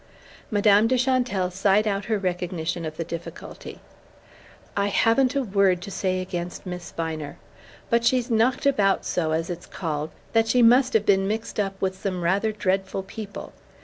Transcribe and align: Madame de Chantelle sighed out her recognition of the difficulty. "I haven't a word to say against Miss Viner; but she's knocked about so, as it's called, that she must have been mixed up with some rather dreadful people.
Madame 0.49 0.87
de 0.87 0.97
Chantelle 0.97 1.51
sighed 1.51 1.87
out 1.87 2.05
her 2.05 2.17
recognition 2.17 2.85
of 2.85 2.97
the 2.97 3.03
difficulty. 3.03 3.79
"I 4.75 4.87
haven't 4.87 5.35
a 5.35 5.43
word 5.43 5.79
to 5.83 5.91
say 5.91 6.21
against 6.21 6.65
Miss 6.65 6.89
Viner; 6.89 7.37
but 7.91 8.03
she's 8.03 8.31
knocked 8.31 8.65
about 8.65 9.05
so, 9.05 9.31
as 9.31 9.51
it's 9.51 9.67
called, 9.67 10.09
that 10.33 10.47
she 10.47 10.63
must 10.63 10.93
have 10.93 11.05
been 11.05 11.27
mixed 11.27 11.59
up 11.59 11.79
with 11.79 11.99
some 12.01 12.23
rather 12.23 12.51
dreadful 12.51 13.03
people. 13.03 13.53